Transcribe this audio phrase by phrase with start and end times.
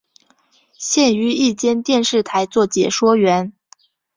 [0.79, 3.53] 现于一间电视台做解说员。